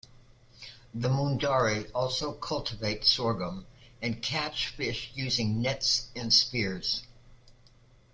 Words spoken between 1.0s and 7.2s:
Mundari also cultivate sorghum and catch fish using nets and spears.